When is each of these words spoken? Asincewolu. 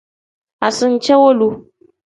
Asincewolu. 0.67 1.47